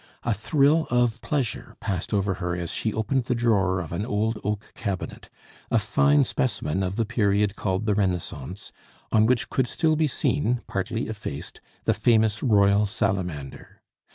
[0.23, 4.39] A thrill of pleasure passed over her as she opened the drawer of an old
[4.43, 5.29] oak cabinet,
[5.69, 8.71] a fine specimen of the period called the Renaissance,
[9.11, 13.83] on which could still be seen, partly effaced, the famous royal salamander.